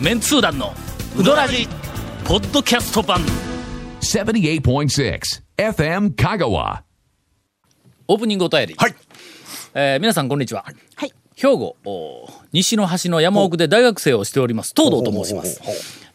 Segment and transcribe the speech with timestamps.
[0.00, 0.74] メンツー団の
[1.18, 1.66] ウドラジ
[2.26, 3.20] ポッドキャスト版
[4.00, 5.20] 78.6
[5.56, 6.82] FM Kagawa.
[8.08, 8.94] オープニングお便り、はい。
[9.74, 10.64] えー皆さんこんにちは、
[10.96, 11.12] はい。
[11.34, 15.60] 兵庫お西の端の山奥で大学生をしております東堂と申します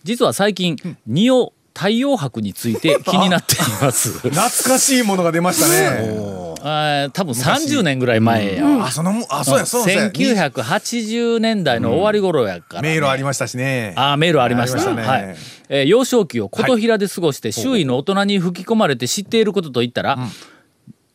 [0.03, 4.19] 実は最近仁王太陽白について 気になっています。
[4.29, 6.11] 懐かしいものが出ましたね。
[6.63, 10.09] あー多分30年ぐらい前や、あ、そのも、あ、そうや、そうや。
[10.09, 12.89] 1980年代の終わり頃やから、ね。
[12.89, 13.93] 迷路ありましたしね。
[13.95, 14.93] あーメールありました。
[14.93, 15.01] ね。
[15.01, 15.35] はい。
[15.69, 20.19] えー幼少期を琴平で過ごして周囲の大人に吹き込まれて知っていることといったら、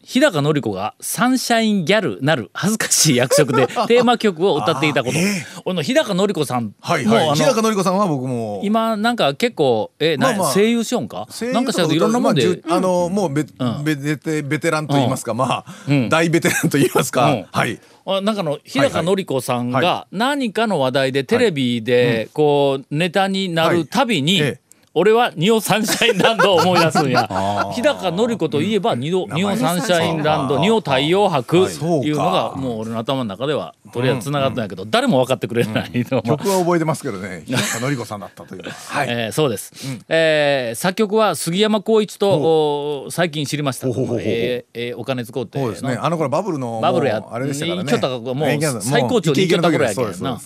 [0.06, 6.74] 日高のり子がサンシャインギャルなる恥ずかしい役職で テーマ曲を歌っていたこと、え俺の日高のり子さん。
[6.80, 7.34] はいはい。
[7.34, 8.60] 日高のり子さんは僕も。
[8.62, 10.52] 今なんか結構えなまあまあ。
[10.54, 13.46] 声優しよんかなんかしらいろんなもんで、まあの、もうベ、ん。
[13.82, 16.08] ベベテベテランと言いますか、まあ、ん。
[16.08, 17.10] 大ベテランと言いますうん。
[17.10, 17.48] か。
[17.50, 17.80] はい。
[18.06, 24.40] あなんかの日高のり子さんが何かの話題でテレビでこうネタになるたびに、
[24.98, 27.28] 俺はニオサンシャインランドを思い出すんや。
[27.74, 31.70] 日高のり子といえばニオニオサンシャインランドニオ太陽白はい。
[31.70, 32.06] そうか。
[32.06, 36.22] いうのがもう俺の頭の中ではとりあえずつながったんやけど、誰も分かってくれないの。
[36.22, 37.42] 曲は覚えてますけどね。
[37.44, 38.74] 日高のり子さんだったというのは。
[38.88, 39.06] はい。
[39.10, 39.72] えーそうです、
[40.08, 42.30] えー作曲は杉山浩一と
[43.04, 43.88] お最近知りました。
[43.88, 44.24] ほうほうほうほう。
[44.24, 45.98] えーえーお金使うてそうですね。
[46.00, 46.80] あの頃バブルの。
[46.82, 47.82] バブルやあれでしたからね。
[47.84, 50.40] に行きよったかもうええ最高潮に行きよった頃やけんな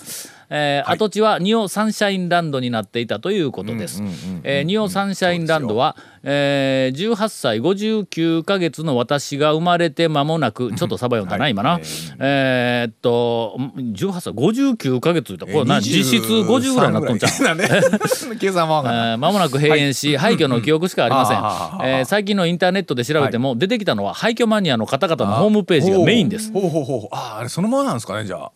[0.52, 4.02] えー跡地はニオサンシャインランドになっていたということです。
[4.42, 11.78] えーニオサンシャインランドは、えー18歳59ヶ月の私が生まれて間もなくちょっとサバ読んだな、今な。
[12.18, 17.54] えーっと18歳59ヶ月ってこれな実質50ぐらいになっとんちゃう。
[17.54, 17.56] う。
[17.56, 17.68] ね。
[18.40, 19.10] 計算は分かんない。
[19.12, 26.52] えー間もなく閉園し、廃墟の記憶しかありませんえー最近のインターネットで調べても、出てきたのは廃墟マニアの方々のホームページがメインです。
[26.52, 27.08] ほうほうほう。
[27.12, 28.50] あ、あれそのままなんですかね、じゃあ。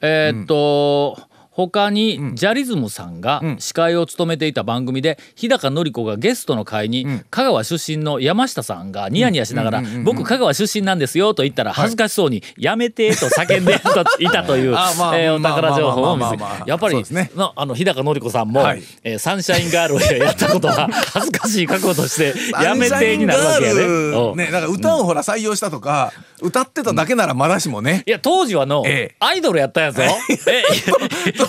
[0.00, 1.29] えーっと、うん
[1.68, 13.74] 他にジャリズムさんが司会を務めていた番組で日高のり子がゲストの会に香川出身の山下さんがニヤニヤしながら「僕香川出身なんですよ」と言ったら恥ずかしそうに「やめて」と叫んで
[14.20, 17.30] いたというえーお宝情報を見せやっぱりね。
[17.36, 18.82] なあの日高のり子さんもはい。
[19.04, 23.80] えーサンシャインガールをやったことは 恥ずかしい覚悟としてやめてになるわけやね。
[23.82, 24.34] う。
[24.34, 28.02] んね、だから歌をほら採用したとか、歌ってただけならまだしもね。
[28.06, 29.16] いや当時はのええ。
[29.20, 30.04] アイドルやったやつよ。
[30.48, 30.62] え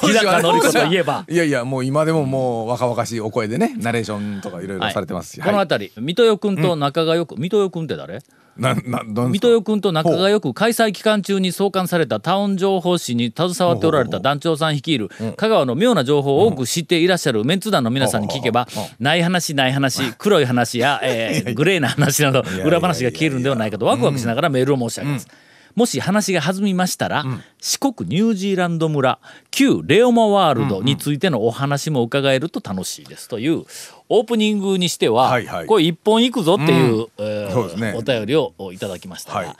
[0.07, 1.25] 日高のり子といえば。
[1.29, 5.50] いやいやもう今でももう若々しいお声でねナレーションとかいろいろされてますし、はい。
[5.50, 8.19] この辺り水戸代君と仲がよく、水戸代君って誰？
[8.57, 18.68] なな水戸代君と仲がよく開催期間中に創刊されたタウン情報誌に携わっておられた団長さん率いる香川の妙な情報を多く知っていらっしゃるメンツ団の皆さんに聞けば
[19.00, 25.28] ない話ない話黒い話や、えーグレーな話など裏話が聞けるんではないかとワクワクしながらメールを申し上げます。
[25.76, 27.26] もし話が弾みましたら、
[27.59, 29.20] 四国ニュージーランド村
[29.52, 33.28] 旧レオマワールドについてのお話も伺えると楽しいです。
[33.28, 33.64] という
[34.10, 35.66] オープニングにしては、はいはい。
[35.66, 37.94] これ一本いくぞっていう、えーそうね。
[37.96, 39.48] お便りをいただきましたが、はい。
[39.48, 39.56] ま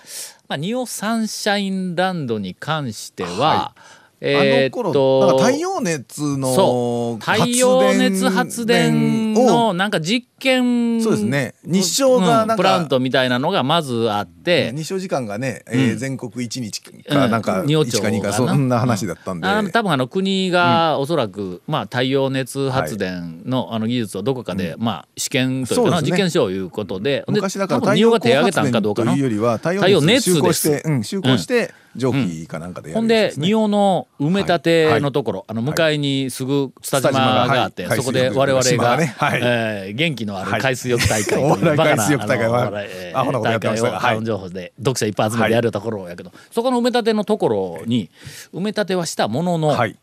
[0.56, 3.76] あ、ニオサンシャインランドに関しては、は
[4.24, 11.56] えーっあの頃となんか太陽熱そのう太陽熱発電のなんか実験そうですね。
[11.64, 29.14] 日照がうんプラントみたいなのがまずあって、日照時間がね、えー全国一日かなんかうん仁王1か2かそんな話だったんで、あの多分あの国がおそらく、まあ、太陽熱発電のあの技術をどこかで、まあ、試験というか実験しよういうことで、で昔だから多分仁王が手挙げたんかどうかな。
[29.14, 37.98] というよりは太太陽熱陽熱集光しですて、うん、集光して蒸気かなんかでやほんでるやつで仁王の埋め立てのところ、あの向かいにすぐスタジマがあって、はい。
[37.98, 39.16] そこで我々が、ね。
[39.18, 39.40] はい。
[39.44, 40.62] えー元気のあるはい。
[40.62, 42.18] 海水浴大会というお笑いバカな大
[43.60, 48.10] 会をタウン情報で読者いっぱい集めてやるところやけど、そこの埋め立てのところに
[48.54, 49.98] 埋め立てはしたものの、はい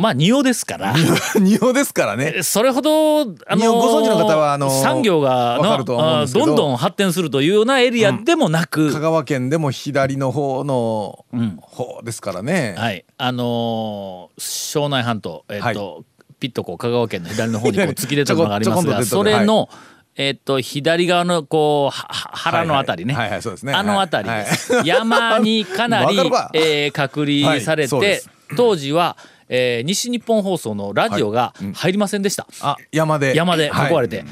[0.00, 0.94] まあ仁王ですから。
[1.38, 2.42] 仁王ですからね。
[2.42, 3.24] それほど、あ
[3.56, 6.46] のご存知の方はあの産業がど。
[6.46, 11.24] んどん発展するというようなエリアでもなく、香川県でも左の方の
[11.60, 16.04] 方ですからね、はい、あのー湘南半島、えっと
[16.38, 19.68] ピッとこう香川県の左の方にこう突き出たのがありますがそれの、
[20.16, 23.72] えっと左側のこうはは腹のあたりね、はいね。
[23.72, 26.16] あのあたりです、山にかなり
[26.54, 28.22] えー隔離されて
[28.56, 29.16] 当時は、
[29.50, 33.34] えー西日本放送のラジオが入りませんでした、あ山で。
[33.36, 34.24] 山で囲われて。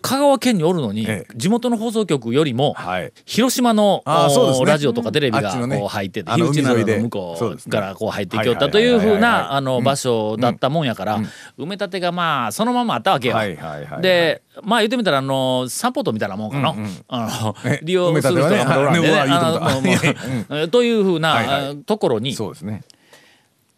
[0.00, 1.36] 香川県におるのに、ええ。
[1.36, 3.12] 地元の放送局よりも、はい。
[3.26, 4.64] 広島のね。
[4.64, 6.96] ラジオとかテレビがこう入ってて、樋口など海沿いで。
[6.96, 9.12] の向こそうからこう入ってきよったというふうはいはいはい。
[9.12, 11.18] はいなあの場所だったもんやから、
[11.58, 13.34] 埋め立てがまあそのままあったわけよ。
[13.34, 16.74] はいはいはいはいでまあ言ってみたらあの散歩とみたいなもんかな、
[17.08, 20.68] あのえ利用する人がおらんでね。
[20.68, 22.82] というふうなところにそうですね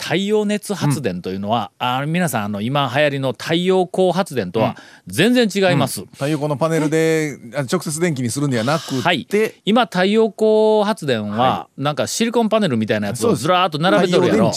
[0.05, 6.03] 太陽熱発電というのは、あ皆さんあの今流行りの太陽光発電とは全然違います。
[6.13, 9.27] 太陽光のパネルであ直接電気にするんではなくて、はい、
[9.65, 14.53] 今太陽光発電はなんかシリコンパネルみたいなやつをずらーっと並べとるやろ。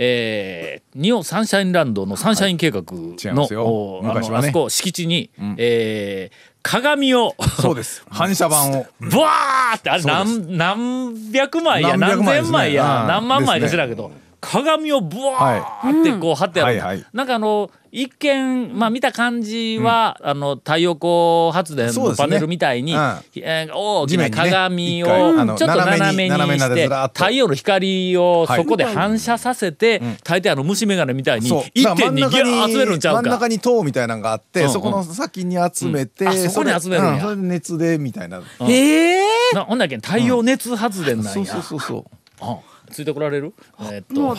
[0.00, 4.36] えー、ニオサンシャインランドのサンシャイン計画の,、違いあのね。
[4.36, 8.04] あそこ敷地に、えー鏡をそうです。
[8.10, 8.86] 反射板を。
[9.00, 13.70] ブワーってあれ何何百枚や何千枚や、うん何万枚かですね。
[13.70, 14.10] 知らんけど、
[14.40, 17.04] 鏡をブワーってこう貼ってある、はいはい。
[17.12, 22.98] なんかあの一見まあ見た感じは、あの太陽光発電のパネルみたいに、うん。
[23.36, 33.22] えー大きな鏡をちょっと斜めにして太陽の光をはいそこで反射させて、大抵あの虫眼鏡みたいに一点にギャー集めるんちゃうか。
[33.22, 33.48] 真ん中。
[33.48, 34.72] に塔みたいなのがあって、うんうん。
[34.72, 36.30] そこの先に集めて、うん。
[36.30, 37.20] あそこに集めるんや。
[37.20, 39.22] それ,、で熱でみたいな、へえ
[39.54, 41.32] なほんだっけ太陽熱発電なんや。
[41.32, 42.04] そうそうそうそう。
[42.40, 42.58] あ
[42.90, 43.54] ついてこられる？
[43.80, 44.36] えーっと。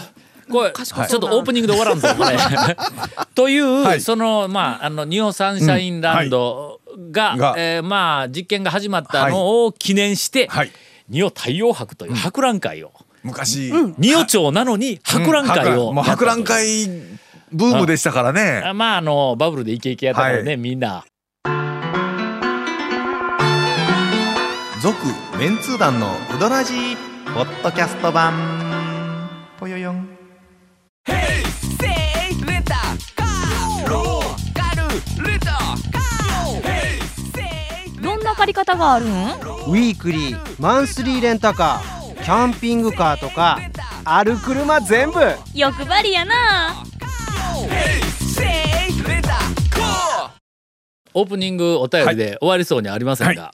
[0.52, 2.36] これちょっとオープニングで終わらんぞこれ。
[3.36, 4.02] という、はい。
[4.02, 6.82] そのまああの日本サンシャインランド
[7.12, 10.72] が,、がえーまあ実験が始まったのを記念して、はい。
[11.12, 12.94] 日本太陽博という博覧会を、
[13.24, 16.88] 昔、仁尾町なのに博覧会を、うんもう博覧会
[17.52, 18.64] ブームでしたからね。
[18.66, 20.58] あまああのバブルでイケイケやったからね、はい。
[20.58, 21.06] みんな。
[24.82, 24.96] 続
[25.38, 27.09] メンツー団のウドラジー
[27.40, 28.34] ポッドキャスト版。
[29.58, 30.10] ぽよよん。
[38.04, 39.10] どんな借り方があるん？
[39.10, 43.58] ウィークリーマンスリーレンタカーキャンピングカーとか
[44.04, 45.22] ある車全部。
[45.54, 46.84] 欲張りやな。
[51.14, 53.54] オープニングお便りで終わりそうにありませんが、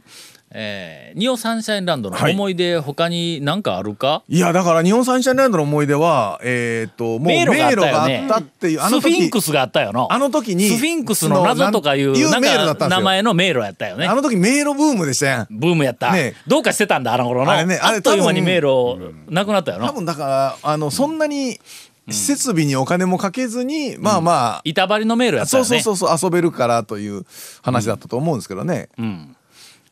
[0.52, 9.12] えー、ニオサンシャインランドの思い出他に何かあるか、いやだから日本サンシャインランドの思い出はえっ、ともう迷路があったっていうあスの時。
[9.12, 10.12] フィンクスがあったよの。
[10.12, 12.40] あの時にスフィンクスの謎とかいう名
[13.02, 14.06] 前の迷路やったよね。
[14.06, 15.48] あの時迷路ブームでしたやん。
[15.50, 17.52] ブームやった、ねどうかしてたんだあの頃の。
[17.52, 21.60] あれねあれっという間に迷路なくなったよな多分だからあのそんなに
[22.10, 25.82] 設備にお金もかけずに、まあまあ、板張りの迷路やったそうよね。
[25.82, 27.26] そうそうそう遊べるからという
[27.64, 28.90] 話だったと思うんですけどね、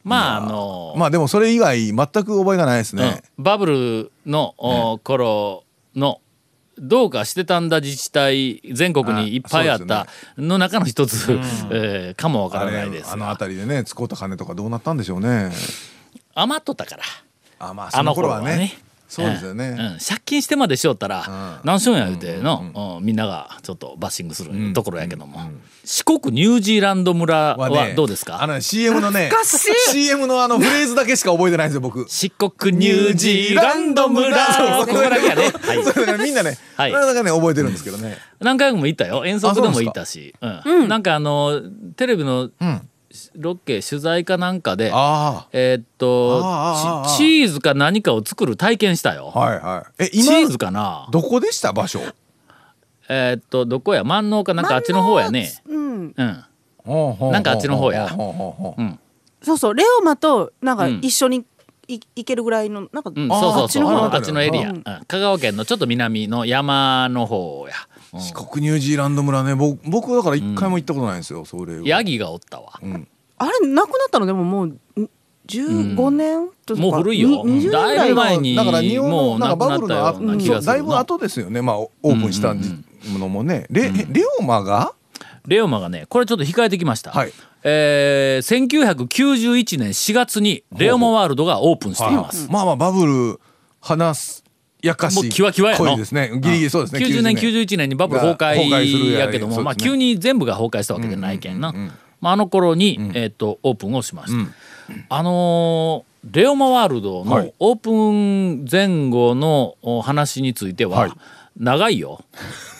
[0.04, 3.44] まああのまあでもそれ以外全く覚えがないですね、うん。
[3.44, 5.64] バブルの、お頃
[5.96, 6.20] の
[6.78, 10.08] どうかしてたんだ自治体全国にいっぱいあった
[10.38, 11.40] の中の一つ、
[11.72, 15.52] えーかもわからないですあのが辺りでね使った金とかどうなったんでしょうね。
[16.36, 17.04] 余っとったから。
[17.60, 18.74] あまああの頃はね
[19.14, 19.78] そうですよね、うん。
[20.00, 21.68] 借金してまでしよったらうん。
[21.68, 25.40] 何しようんや言うての、うんみんながちょっとバッシングするところやけども、
[25.84, 29.30] 四国ニュージーランド村はねどうですか、あのね CM のね
[29.92, 32.06] CM のあのフレーズだけしか覚えてないんですよ僕。
[32.10, 34.34] 四国ニュージーランド村。
[34.86, 36.92] ここだけやね、はい、それねみんなね、はい。
[36.92, 38.18] なかなかね覚えてるんですけどね。
[38.40, 39.26] 何回も行ったよ。
[39.26, 40.34] 遠足でも行ったし。
[40.42, 40.88] うん。
[40.88, 41.62] なんかあの
[41.96, 42.90] テレビのうん
[43.36, 50.04] ロケ取材かなんかであえーっとチチーズか何かを作る体験したよ、あはいはい。
[50.06, 51.08] えチーズ今かな？
[51.12, 51.74] どこでした？
[51.74, 52.00] 場所？
[53.10, 54.04] えーっとどこや？
[54.04, 55.52] 万能かなんかあっちの方やね。
[55.68, 56.46] うんうん。
[56.86, 58.10] ななんかあっちの方や。
[59.42, 61.00] そうそうレオマとなんかうん。
[61.02, 61.46] 一緒に
[61.88, 63.64] い行けるぐらいのなんか、うん、そうそうそう。
[63.64, 64.78] あっちの方あっちのエリア、ううん。
[64.78, 67.74] ん香川県のちょっと南の山の方や、
[68.14, 68.22] うん。
[68.22, 69.56] 四国ニュージーランド村ね。
[69.56, 71.82] 僕僕だから一回も行ったことないんですよそれは。
[71.84, 72.80] ヤギがおったわ。
[72.82, 73.08] うん
[73.44, 74.26] あれなくなったの？
[74.26, 75.10] でももうん。
[75.46, 77.28] 15年とか、もう古いよ。
[77.44, 80.66] に20年だいぶ前にだから日本もうのなんかなくなったような気がする。
[80.68, 81.62] だいぶ後ですよね。
[81.62, 82.56] まあオープンした
[83.20, 83.66] のもね。
[83.70, 84.94] レレオマが？
[85.46, 87.34] レオマがねこれちょっと控えてきました、はい。
[87.66, 88.68] えー、
[89.06, 93.42] 1991年4月にレオマワールドがオープンしています、まあまあバブル
[93.82, 94.44] 話す
[94.82, 95.86] やかしもうキワキワやの？
[95.86, 96.32] 恋ですね。
[96.36, 97.02] ギリギリそうですね。
[97.02, 97.90] 90年91年。
[97.90, 101.74] にバブル崩崩壊する壊ややけども、まあ、急に全部が崩壊したわけじゃないけんな、
[102.24, 104.52] まあ、あの頃に、えー、とオープンをしました、
[105.10, 107.54] あのーレオマワールドのはい。
[107.60, 111.12] オープン前後のお話については、はい。
[111.58, 112.24] 長いよ。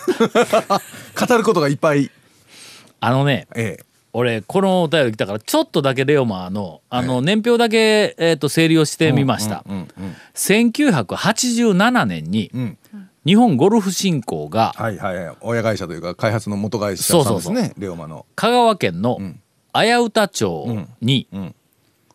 [1.20, 2.10] 語ることがいっぱい。
[3.02, 3.86] あのねええ。
[4.14, 9.66] 俺このお便り来たからちょっとだけレオマのあの年表だけ、えー、と整理をしてみました、
[10.36, 12.78] 1987年にん
[13.26, 15.36] 日本ゴルフ振興がはいはいはい。
[15.42, 18.26] 親会社というか開発の元会社さんですそうねレオマの。
[18.36, 19.20] 香川県の
[19.72, 21.56] 綾歌町にん。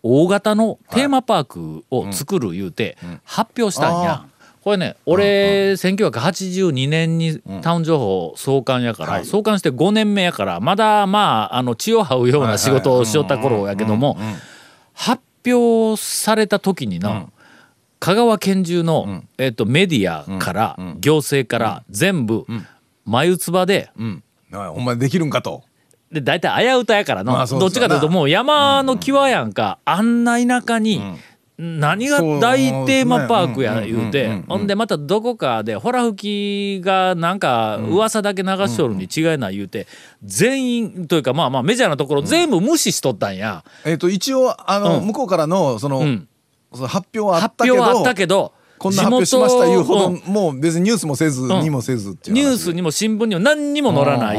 [0.02, 4.24] 大型のテーマパークを作る言うて発表したんや。
[4.62, 14.18] これね俺1982年にタウン情報創刊やから創刊して5年目やからまだまああの血を這うような仕事をしよった頃やけども
[14.92, 17.28] 発表された時にな
[18.00, 22.46] 香川県中の、えっとメディアから、行政から全部、
[23.04, 24.22] 眉唾でうん。
[24.52, 25.62] あほんまにできるんかと。
[26.10, 31.02] で大体危うたやからの、まあどっちかというともう山の際やんか、あんな田舎に、
[31.58, 34.26] 何が大テーマパークや言うて。
[34.26, 34.46] うんうんうんうん。
[34.46, 39.88] ほんでまたどこかでホラ吹きがなんか噂だけ流しとるに違いない言うて
[40.22, 43.64] 全員というかまあまあメジャーなところ全部無視しとったんや。
[43.84, 45.06] えっと一応あのうん。
[45.08, 46.28] 向こうからのそのうん
[46.72, 54.38] その発表はあっ発たけど表はあったけどこんな発表しましたいうほどうんもう別にニュースもせずんにもせずっていうニュースにも新聞にも何にも載らない。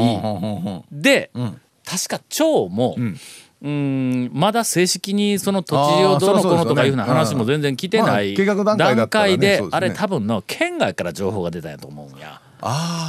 [0.90, 1.60] でん。
[1.84, 3.16] 確か町もん。
[3.62, 12.40] うんまだ正式にその土地をどのこのとかいうふうな話も全然来てない段階であれ多分の県外から情報が出たんやと思うんや。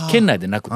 [0.10, 0.75] 県内でなくて。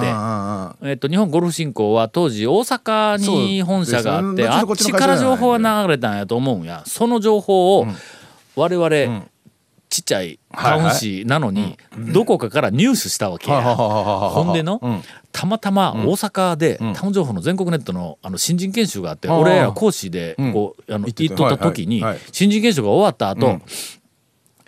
[0.84, 6.84] えっと、日本ゴルフ振興は当時大阪に本社があってあっちから情報が流れたんやと思うんや。
[6.86, 7.88] その情報を
[8.56, 9.26] 我々、
[9.90, 11.78] ちっちゃいタウン市なのに
[12.14, 13.62] どこかから入手したわけや。
[13.76, 15.02] ほんでの、うん。
[15.32, 23.62] たまたま大阪で、タウン情報の全国ネットのあの新人研修があって、俺ら講師でこう、あの行っとった時に、新人研修が終わった後、うん。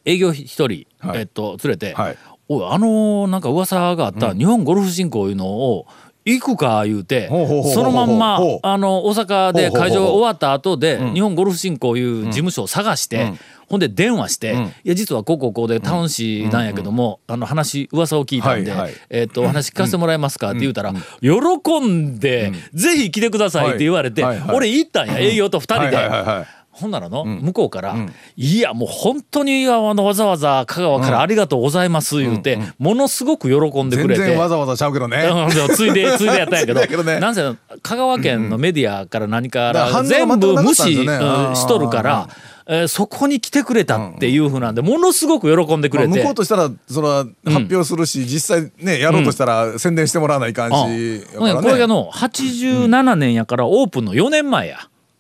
[0.06, 1.20] 営業一人、はい。
[1.20, 2.18] えっと連れて、はい。
[2.50, 5.86] おいあのーなんか噂があった日本ゴルフ振興いうのを
[6.28, 11.14] 行くか言うてそのまんまあの大阪で会場終わった後でん。
[11.14, 13.40] 日本ゴルフ振興いう事務所を探して、うん。
[13.68, 14.66] ほんで電話して、ん。
[14.66, 18.74] いや実はこうこうこうでタウン市なんやけども、あの話噂を聞いたんで、
[19.10, 26.57] えっとお話聞かせてもらえますかって言うたら、喜んで、ぜひ来てくださいって言われて、俺行ったんや営業と二人で。
[26.80, 27.96] ほんならの、向こうから、
[28.36, 34.22] いやもう本当にあのわざわざ香川からありがとうございます言うて、ものすごく喜んでく全れて。
[34.22, 35.28] 然わざわざちゃうけどね
[35.76, 37.04] ついで ついでやったんやけど。
[37.04, 37.42] なんせ
[37.82, 42.48] 香川県のメディアから何から全部無視しとるから、えー
[42.90, 51.38] そこに来てくれたっていうふうなんでものすごく喜んでくまあれて、向こうとしたらそれは発表するし実際ねやろうとしたら宣伝してもらわないかんしうん。
[51.40, 54.80] これがねの87年やからオープンの4年前や、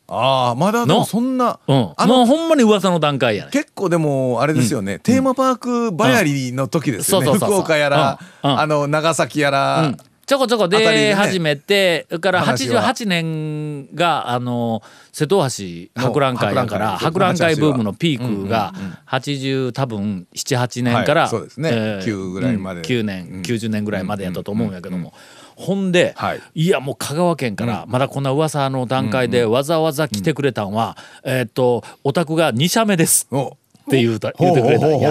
[0.09, 3.51] ああまだでもそんなうん、あのもうほんまに噂の段階やね。
[3.51, 7.39] 結構でもあれですよねテーマパークばやりの時ですよねうん。
[7.39, 8.51] 福岡やらうん。
[8.51, 8.59] うん。
[8.59, 9.97] あの長崎やうらん。
[10.27, 12.83] ちょこちょこ出始めて、それから話は。
[12.83, 14.83] 88年があの
[15.13, 18.73] 瀬戸橋博覧会だからの博覧会ブームのピークが
[19.07, 21.69] 80多分78年から、はいそうですね。
[21.69, 22.81] 9ぐらいまで。
[22.81, 25.13] うん9年、90年ぐらいまでやったと思うんやけども。
[25.57, 26.41] ほんで、はい。
[26.53, 33.47] い、やもう香川県からまだこんな噂の段階でわざわざ来てくれたんは、えーっとお宅が2社目ですお。
[33.47, 35.09] って言うた言うてくれたんや。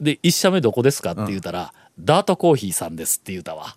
[0.00, 3.76] で1社目どこですかって言うたら、ダートコーヒーさんですって言うたわ。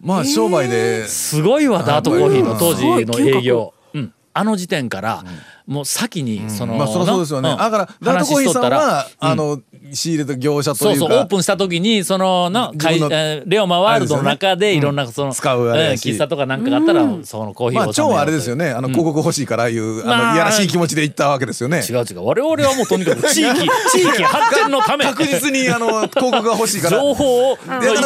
[0.00, 1.08] まあ商売で。
[1.08, 5.24] すごいわダートコーヒーの当時の営業、うん、あの時点から
[5.66, 7.54] もう先にその、まあそりゃそうですよね。
[7.54, 7.56] ん。
[7.56, 9.60] だからダートコーヒーさんはあの
[9.92, 11.06] 仕入れた業者とそういうか。
[11.06, 13.00] そうオープンした時にそのの会
[13.46, 18.64] レオマワールドの中でいろんなその、使う喫茶とかなんかがあったら、そのコーヒーをまあ超あれですよね。
[18.64, 21.82] ねあの広告欲しいからいうあまあのいやらしい気持ちで行ったわけですよね。
[21.88, 22.24] 違う違う。
[22.24, 23.60] 我々はもうとにかく地域
[23.92, 25.04] 地域発展のため。
[25.04, 26.98] 確実にあの広告が欲しいから。
[26.98, 27.56] 情報をい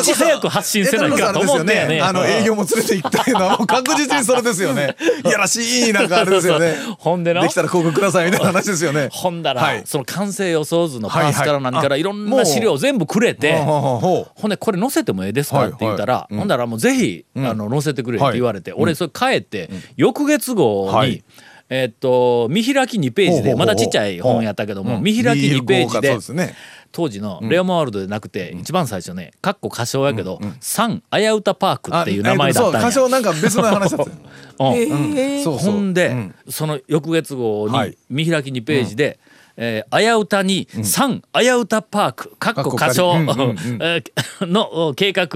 [0.02, 4.96] ち早く発信せないかと思ってやねあの営業も連れて行ったいうのはもう確実にそれですよね。
[5.24, 6.74] いやらしいなんかあれですよね。
[6.76, 6.96] そうそう。
[6.98, 9.08] ほんでのできたら広告くださいみたいな話ですよね。
[9.12, 9.82] ほんだら、はい。
[9.84, 21.24] その完成予想図のパースから何からはいろんな資料を全部くれて、ほんでこれ載せてもええですかはいって言ったら、ほんだらもうぜひ、あの載せてくれって言われて、はい俺それ帰って、翌月号に、はい。
[21.70, 25.02] えっと見開き2ページでまだちっちゃい本やったけども、うん。
[25.02, 26.54] 見開き2ページでですね
[26.90, 32.90] 当時のレオマワールドでなくて、一番最初ねかっこ歌唱やけど、サンあやうたパークっていう名前だったんや。
[32.90, 34.12] そう歌唱なんか別の話だった
[34.58, 36.34] ほんで、うん。
[36.48, 37.96] その翌月号にはい。
[38.08, 39.18] 見開き2ページで、
[39.56, 43.14] えーあやうたに「サンあやうたパーク」かっこ歌唱
[44.40, 45.26] の計画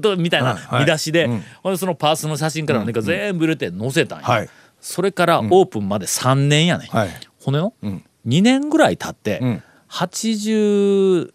[0.00, 1.42] とみたいなはい見出しで、うん。
[1.62, 4.48] ほんでそのパースの写真から何か全部入れて載せたんや、はい。
[4.80, 6.88] それからオープンまで3年やね、ん。
[6.96, 7.08] はい。
[7.40, 8.02] ほの、ん。
[8.26, 11.32] 2年ぐらい経って、うん89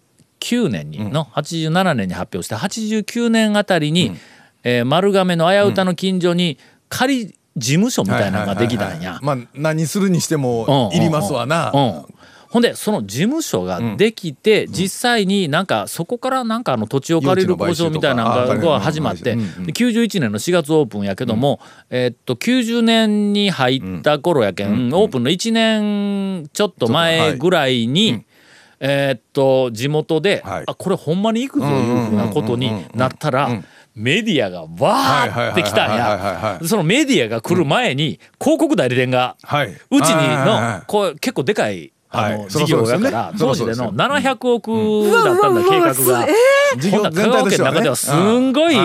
[0.70, 4.16] 年にの、87年に発表して89年あたりに、
[4.64, 6.58] えー丸亀のあやうたの近所に
[6.90, 9.20] 仮事務所みたいなのができたんや。
[9.22, 11.72] まあ何するにしてもいりますわな。
[11.74, 12.06] うん。
[12.50, 19.66] ほんでその事務所ができて、実際になんかそこからなんかあの土地を借りる交渉みたいなのが始まって、うんうん。
[19.66, 28.24] で91年の4月オープンやけども、えーっと90年に入った頃やけん、オープンの1年ちょっと前ぐらいに、
[28.86, 30.64] えーっと地元で、はい。
[30.68, 33.64] あこれほんまに行くぞいうふうなことになったら、
[33.96, 36.60] メディアがわーってきたんや。
[36.66, 39.70] そのメディアが来る前に広告代理店がはい。
[39.70, 42.50] うちにのこう結構でかいあのはい。
[42.50, 43.06] そ事業らそうですよね。
[43.06, 43.92] やからそら当時でのそうですよ。
[43.92, 46.28] 700億だったんだ計画が。
[46.78, 48.76] 事業ほんなら香川県の中ではすんごい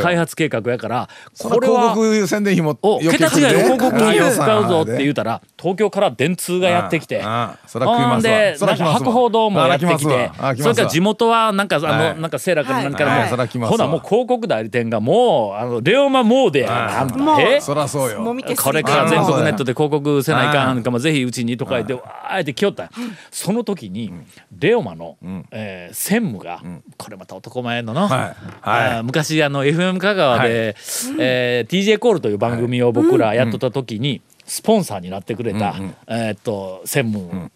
[0.00, 7.22] 開発計画やからこれは広告宣伝費もお桁違いの広告費を使うぞって言うたたら東京から電通がやってきて。
[7.22, 12.20] ほんで、そなんか博報堂もやってきてそれから地元はなんかあの、はい。
[12.20, 13.28] なんかセーラーかなんかでも、はい。
[13.28, 13.76] そら来ますわ。
[13.78, 18.24] ほなもう広告代理店がもうあのレオマモーデやなんだもうえそらそうよ。
[18.56, 22.84] これから全国ネットでで広告せないかんかもぜひうちにとか言ってわーって来よった。
[22.84, 22.90] ん
[23.30, 24.12] その時に
[24.58, 25.16] レオマの、
[25.50, 26.62] えー専務が、
[26.96, 29.02] これまた男前のの、はい。
[29.04, 30.76] 昔あの FM 香川で、
[31.18, 35.74] えー TJ コールという番組を僕らやっとった時に、スポンサーになってくれた、
[36.06, 37.50] えーっと専務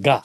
[0.00, 0.24] が。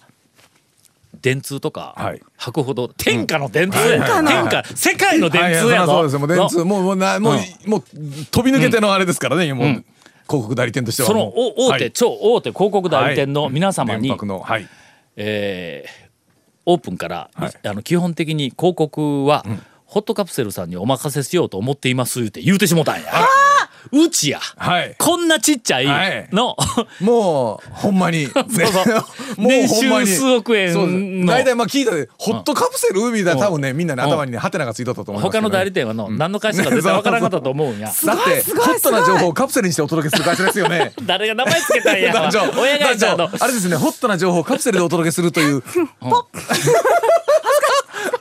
[1.22, 2.22] 電通とか、はい。
[2.38, 6.20] 博報堂天下の電通天下世界の電はい通やぞ、そうですよ。
[6.20, 7.40] もう電通もうもうなもう
[8.32, 9.68] 飛び抜けてのあれですからねもう。
[9.68, 9.84] 広
[10.28, 11.08] 告代理店としては。
[11.08, 11.92] その大手、はい。
[11.92, 14.68] 超大手広告代理店の皆様に、はい。
[15.16, 16.06] えー
[16.66, 17.54] オープンから、はい。
[17.64, 19.46] あの基本的に広告は、
[19.86, 23.12] ホットカプセルさんにお任せしようと思っています言うて言うてしもたんや。
[23.92, 24.40] うちや。
[24.58, 24.96] はい。
[24.98, 26.28] こんなちっちゃいはい。
[26.32, 26.56] の、
[27.02, 28.26] もうほんまに。
[28.28, 28.96] ねそう。
[29.42, 30.06] もうほんまに。
[30.06, 35.50] 年収数億円大体まあ聞いたでホットカプセル海だ多分ねみんなね頭にねハテナがついとったと思いますけどね。
[35.50, 37.88] 他の代理店はの、何の会社か絶対わからなかったと思うんや。
[37.88, 40.94] だってホットな情報をカプセルにしてお届けする会社ですよね。
[41.04, 42.30] 誰が名前つけたんや。
[42.58, 43.30] 親会社の。
[43.40, 45.64] あれですねホットな情報をカプセルでお届けするという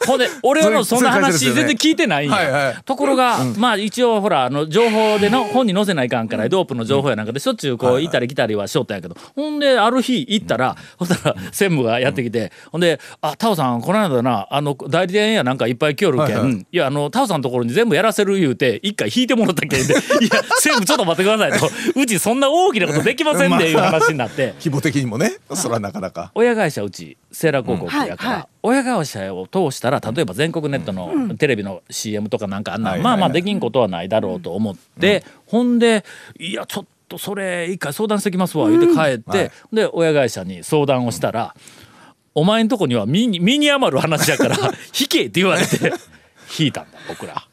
[0.07, 2.83] ほんで俺はのそんな話全然聞いてないんや、はいはい。
[2.85, 16.53] ところが、まあ一応ほらあの情報での本に載せないかんからドープの情報やなんかでしょっちゅうこう行ったり来たりはしよったんやけど、ほんである日行ったら、ほんだら専務がやってきて、ほんで「あタオさんこの間なあの代理店やなんかいっぱい来よるけん、はいはい。
[16.55, 19.99] いやあのタオさんのところに全部やらせる言うて一回引いてもらったけんで「いや
[20.59, 21.71] 専務ちょっと待ってください」と
[22.01, 24.55] 「うちそんな大きなことできませんで」いう話になって。
[24.61, 25.33] 規模的にもね。
[25.53, 26.31] それはなかなか。
[26.35, 36.03] 親会社うちセーラー広告やから、はいはい親会社を通したら例えば全国ネットのテレビの CM とかなんかあんな、はいまあまあはいできんことはないだろうと思って、ほんで
[36.39, 39.51] いやちょっとそれ一回相談してきますわ言うて帰って、はい。
[39.71, 41.55] で親会社に相談をしたら
[42.35, 44.57] 「お前んとこには身に身に余る話やから
[44.99, 45.93] 引け」って言われて
[46.59, 47.47] 引いたんだ僕ら。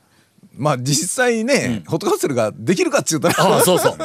[0.58, 3.98] まあ実際ねホットカプセルができるかっちゅうたらああそうそう。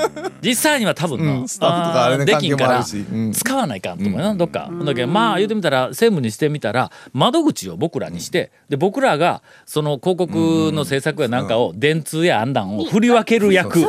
[0.43, 3.33] 実際には多分の、うんスタッフとかあれねーできんから関係もあるしうん。
[3.33, 13.85] 使わないかんと思うよ、どっか、だけどまあ言うてみたら専務にしてみたら窓口を僕らにしてで僕らがその広告の制作やなんかを電通や案段を振り分ける役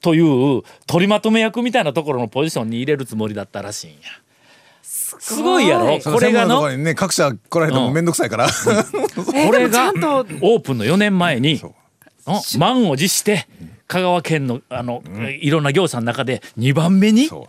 [0.00, 0.20] とい
[0.58, 3.96] う取りまとめ役みたいなところのポジションに入れるつもりだったらしいんや。
[4.82, 5.98] すごいやろ？
[5.98, 6.76] これがの？
[6.76, 8.46] ね各社来られても面倒くさいから。
[8.46, 11.60] これがえでもちゃんとオープンの4年前に
[12.58, 13.46] 満を持して
[13.86, 15.02] 香川県のあの、
[15.40, 17.46] いろんな業者の中で2番目に行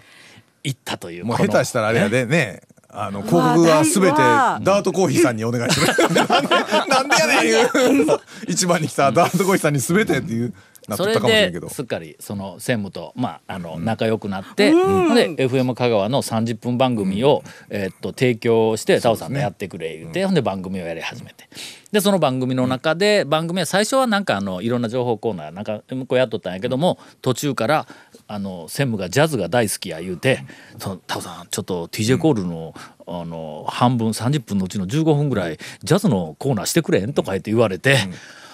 [0.70, 2.62] ったというもう下手したらあれやでね。
[2.92, 5.80] あの広告はすべてダートコーヒーさんにお願いす。
[5.80, 6.56] る なんで
[6.88, 8.08] なんで やねん。
[8.48, 10.54] 一番に来たダートコーヒーさんにすべてっていう
[10.97, 11.67] それったかもしれんけど。
[11.67, 21.47] ですっかりその専務と、まあ、あの仲良くなって、ほんで FM 香川の30分番組を、えーっと提供してタオさんがやってくれ言うて、ほんで番組をやり始めて。
[21.91, 27.88] でその番組の中で、番組は最初はなんかあのいろんな情報コーナーなんか向こうやっとったんやけども途中から
[28.28, 30.43] あの専務がジャズが大好きや言うて
[30.78, 32.75] 「そのタオさんちょっと TJ コールの,、
[33.08, 37.97] あの半分30分のうちの15分ぐらいジャズのコーナーしてくれん?」とか言って言われて。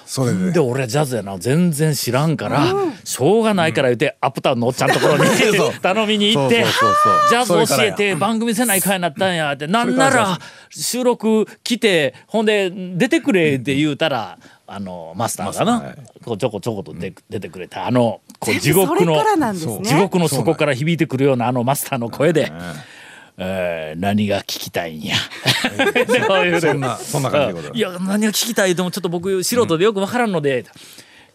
[0.06, 0.52] それで。
[0.52, 5.30] で俺はジャズやな全然知らんから、しょうがないから言って、アップタウンのおっちゃんのところに
[5.82, 6.64] 頼みに行って
[7.30, 10.40] ジャズ教えて番組せないかいなったんやってなんなら
[10.70, 14.38] 収録来てほんで出てくれって言うたら。
[14.68, 19.24] あのマスターがな、こうちょこちょことで出てくれたあのこう地獄の
[19.84, 22.52] 地獄の底から響いてくるようなあのマスターの声で、
[23.38, 25.16] えー何が聞きたいんや。
[26.62, 27.78] そんなそんな感じでございます。
[27.78, 30.66] いや何が聞きたいでもちょっと僕素人でよくわからんので、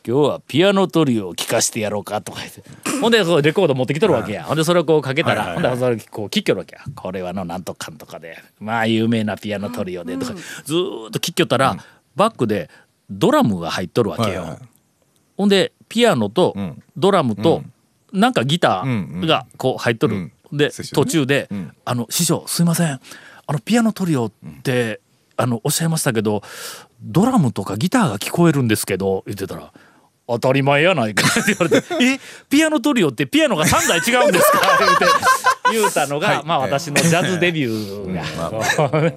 [0.06, 2.62] 今日はピアノトリオを聴かしてやろうかとか言って。
[3.00, 5.76] ほんでこうレコード持ってきとるわけや、ほんでそれをこうかけたら、はいはいはい。
[5.76, 6.82] ほんでそれこう聴きよるわけや。
[6.94, 8.38] これはのなんとかんとかで。
[8.58, 10.34] まあ有名なピアノトリオでとか、
[10.64, 11.76] ずーっと聴きよったら、
[12.16, 12.70] バックで
[13.10, 14.40] ドラムが入っとるわけよ。
[14.42, 14.58] はいはい
[15.36, 16.82] ほんでピアノとん。
[16.98, 17.62] ドラムと、
[18.12, 19.20] なんかギタうんうん。
[19.22, 21.72] ーがこう入っとる、うんで途中で、ん。
[21.84, 23.00] あの師匠すいません。
[23.46, 24.32] あのピアノトリオっ
[24.62, 25.00] て、
[25.36, 26.42] あのおっしゃいましたけど
[27.02, 29.72] ドラムとかギターが聞こえるんですけど言ってたら。
[30.26, 31.26] 当たり前やないか。
[31.40, 34.60] って言われて「えピアノトリオってピアノが3台違うんですか?
[35.72, 36.42] 」言うて言うたのが、はい。
[36.44, 39.12] まあ私のジャズデビューが、まあ。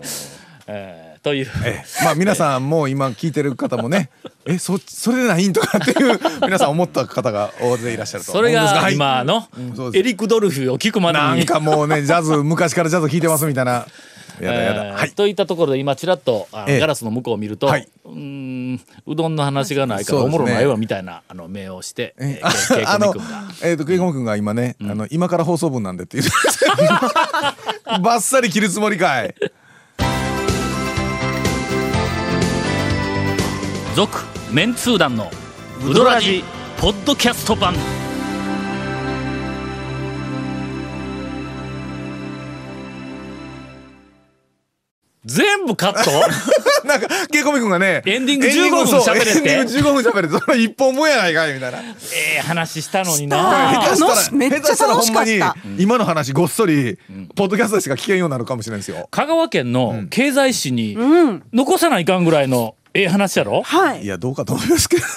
[0.65, 1.47] えーという。
[1.65, 2.03] ええ。
[2.03, 4.09] まあ皆さんもう今聞いてる方もね
[4.45, 9.47] えそそれでないんとかっていう 皆さん思った方が大勢いらっしゃるとそれが今の
[9.93, 11.23] エリック・ドルフを聞くまでに。
[11.23, 13.87] なんかもうねジャズ昔からジャズ聴いてますみたいな。
[14.41, 15.11] やだやだ、えーはい。
[15.11, 17.87] といったところで今ちらっとガラスの向こうを見ると、はい。
[18.03, 18.13] うー
[18.73, 23.13] んうどんの話がないからおもろないわみたいなあの目をして、え あー、ケイあの。
[23.63, 26.31] えっ、とケイコミ君が今ね、あの今から放送分なんでって言って
[28.01, 29.35] バッサリ切るつもりかい
[33.95, 34.19] 続
[34.51, 35.29] メンツー団の
[35.87, 36.43] ウドラジ
[36.79, 37.73] ポッドキャスト版。
[45.25, 46.11] 全部カット？
[46.85, 49.49] なんかケイコミ君がねエンディングエ15分喋れって？
[49.51, 51.79] エンディング15分喋れてそれ一本もやないかいみたいな。
[51.79, 51.83] え
[52.39, 55.39] え話したのにあなめっちゃ下手したらほんまに
[55.77, 56.97] 今の話ごっそり
[57.35, 59.07] ポッドキャストでしか聞けんようになるかもしれないですよ。
[59.11, 60.97] 香川県の経済史に
[61.53, 64.03] 残さないかんぐらいのええ話やろはい。
[64.03, 65.07] いやどうかと思いますけどね。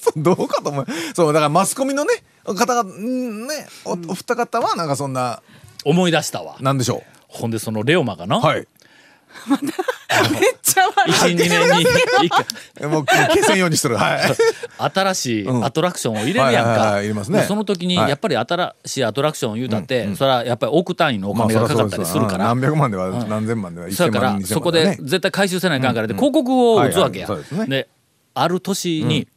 [0.00, 2.10] そうどうかと思うそうだからマスコミのね
[2.44, 5.42] 方がんねおお二方はなんかそんな
[5.84, 6.56] 思い出したわ。
[6.60, 8.66] なんでしょほんでそのレオマがな、うはい
[10.30, 12.44] めっちゃ笑12年に一回。
[12.80, 13.96] え もう消せんようにしてる。
[13.96, 14.20] はい。
[14.94, 15.64] 新しいうん。
[15.64, 16.70] アトラクションを入れるやんか。
[16.70, 17.40] はい入れますね。
[17.40, 18.10] でその時にはい。
[18.10, 27.28] やっぱり新しいアトラクションを言うたって、それはやっぱり億単位のおまあ金がかかったりするから、何百万では何千万ではそやか1000万2000らそこで絶対回収せないかんからで、広告を打つわけや。
[27.28, 27.66] ね。
[27.66, 27.88] で
[28.34, 29.28] ある年に、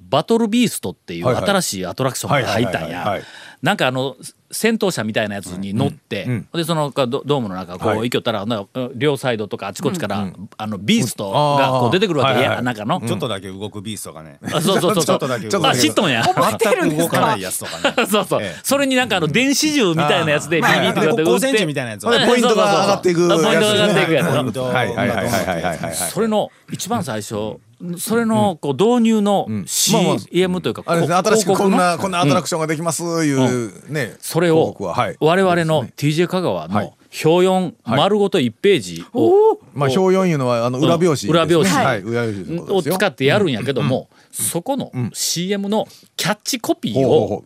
[0.00, 2.88] バトルビーストっていう新しいアトラクションが入ったんや。
[2.88, 3.22] はいはいはいはい。
[3.62, 4.16] なんかあの
[4.50, 7.98] 戦闘車みたいなやつに乗って、うんでそのドドームの中こうはい。
[8.02, 13.00] 行きよったら、な両サイドとかあちこちから、あのビーストがこう出てくるわけや、中の。
[13.00, 14.38] ちょっとだけ動くビーストがね。
[14.42, 15.04] あそうそうそう。
[15.04, 16.22] ちょっとだけあ知っとんや。
[16.22, 18.06] 全く動かないやつとかね。
[18.06, 18.60] そうそう、ええ。
[18.62, 23.20] それになんかあの電子銃みたいなやつでビビってで打って5センチみたいなやつポイントが上がっていく。
[23.20, 24.26] そうそうそうポイントが上がっていくやつ。
[24.26, 24.64] やつなポイント。
[24.64, 27.58] はいはいはいはいはいはいはいそれの一番最初
[27.98, 34.16] それのこう導入の CM というか、新しくこんなこんなアトラクションができますいうね。
[34.20, 34.76] それを
[35.20, 36.92] 我々の TJ 香川のはい。
[37.24, 42.60] 表4丸ごと1ページをまあ表4いうのはあの裏表紙裏表紙。
[42.70, 47.44] を使ってやるんやけどもそこの CM のキャッチコピーを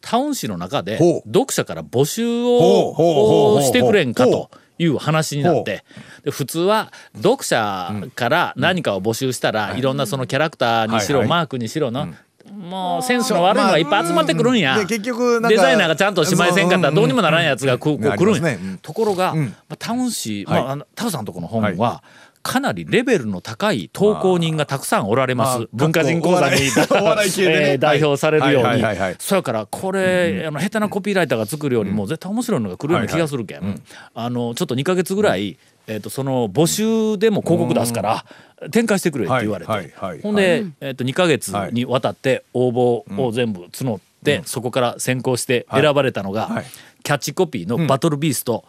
[0.00, 5.84] タウン誌の中で読者から募集をしてくれんかほという話になって
[6.24, 12.08] で普通は読者から何かを募集したらいろんなそのキャラクターにしろマークにしろの
[12.52, 14.74] もうセンスの悪いのがいっぱい集まってくるんや。
[14.74, 18.58] まあ結局デザイナーがちゃんと芝居せんかったらどうにもならんやつがこう来るんや。
[18.82, 19.46] ところが、うん。
[19.46, 20.62] まあ、タウン誌、はい。
[20.62, 22.02] まあタウさんとこの本は、
[22.44, 28.82] かなりレベルの高い投稿人がたくさんおられます、まあ文化人講座に えー代表されるように。
[29.18, 33.82] そやからこれ、あの下手なコピーライターが作るよりも絶対面白いのが来るような気がするけん、
[34.14, 38.24] あのちょっと2か月ぐらい、えー、とその募集でも広告出すから
[38.70, 46.64] 展開してくれって言われて、ほんで、えー、と2か月にわたって応募を全部募って、そこから選考して選ばれたのが、はい。
[47.02, 48.64] キャッチコピーの「バトルビースト、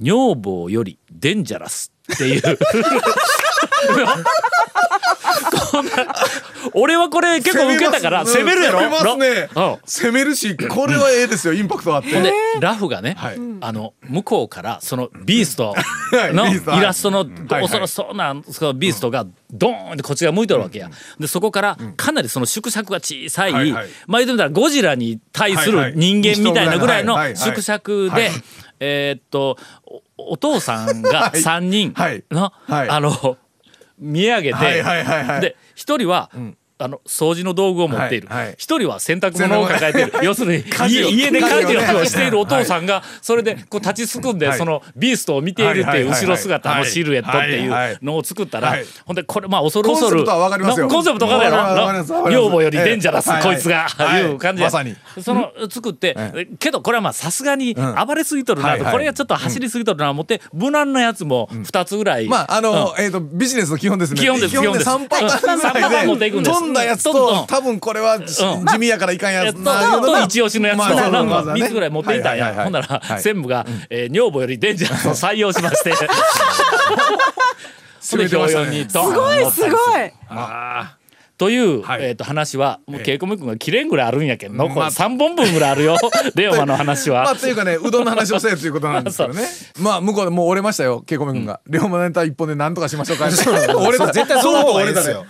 [0.00, 2.42] 女房よりデンジャラス」っていう。
[5.72, 5.92] こんな
[6.74, 8.80] 俺はこれ結構受けたから攻めるやろ？
[8.80, 9.48] 攻めますね。
[9.54, 9.76] うん。
[9.84, 12.12] 攻めるしこれはええですよインパクトあって。
[12.12, 13.38] ほんでラフがね、はい。
[13.60, 15.74] あの向こうからそのビースト
[16.12, 16.34] はい。
[16.34, 16.80] のビーストはい。
[16.80, 17.28] イラストのはい
[17.62, 20.90] 恐ろしそうなそのビーストがドーンってこっちが向いとるわけや。
[21.18, 23.88] でそこからかなりその縮尺が小さい、はいはい。
[24.06, 25.92] まあ言ってみたらゴジラに対すはいはい。
[25.92, 27.36] る人間みたいなぐらいのはいはい。
[27.36, 28.30] 縮尺ではい。
[28.84, 29.58] えーっと
[30.28, 31.40] おお父さんがはい。
[31.40, 32.24] 3人はい。
[32.30, 32.88] のはい。
[32.88, 33.36] あの
[33.98, 34.82] 見上げて
[35.40, 36.30] で一人は
[36.82, 38.28] あの掃除の道具を持っている。
[38.56, 40.12] 一人は洗濯物を抱えている。
[40.22, 44.58] 要するに家で家家事をしているお父さんがそれでこう立ちすくんではい。
[44.58, 48.84] そのビーストを見ているっていう後ろ姿のシルエットっていはいうのを作ったらはい。
[49.06, 50.16] ほんでこれまあ恐る恐る。
[50.16, 50.86] コンセプトはわかりますよ。
[50.86, 52.30] なコンセプトわかるやろ。
[52.30, 53.88] 女房よりデンジャラスええこいつが。
[53.88, 54.22] はい。
[54.22, 54.68] いう感じや。
[54.68, 54.94] まさに。
[55.22, 56.16] その作って
[56.58, 58.84] けどこれはまあさすがに暴れすぎとるなと。
[58.84, 62.28] これがちょっと走りすぎとるなと思って無難なやつも2つぐらい。
[62.28, 64.20] まああの、えっ、とビジネスの基本ですね。
[64.20, 66.58] 基本です基本で基本三パターンぐうん三パターン持っていくんです。
[66.58, 68.42] 飛んだやつと多分これは地
[68.78, 69.62] 味やからいかんやつ。
[69.62, 69.70] と、
[70.24, 71.64] 一押しのやつとかまあそうなまずはね。
[71.64, 72.46] 3つぐらい持っていたんや。
[72.46, 72.64] はいはいはいはい。
[72.64, 73.22] ほんならはい。
[73.22, 75.92] 専務がえー女房よりデンジャラスを採用しまして。
[78.00, 80.12] それで表4にすごいすごい
[81.42, 82.04] という、はい。
[82.04, 85.96] えー、と話はもう稽古君が切れんぐらいあるんやけど、残りまあ3本分ぐらいあるよ。
[86.36, 87.24] レオマの話は。
[87.24, 89.42] まあというかねうどんの話をせえということなんですけどね
[89.80, 91.02] まあ向こうでもう折れましたよ。
[91.04, 93.24] ケイコメ君が「龍馬ネタ一本で何とかしましょうか」
[93.74, 95.26] 折れた絶対その方がいいですよ。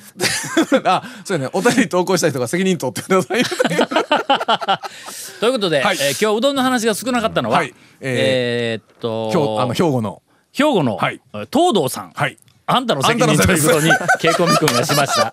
[0.84, 1.50] あそうやね。
[1.54, 3.42] お便り投稿した人が責任取ってください
[5.40, 5.96] ということで、はい。
[5.98, 7.72] えー今日はうどんの話が少なかったのは、はい。
[8.02, 10.20] えーっとあの兵庫の。
[10.52, 11.22] 兵庫の、はい。
[11.32, 12.36] えー東堂さん、はい。
[12.66, 15.32] ああんたの責任ということに、ケイコミ君がしました。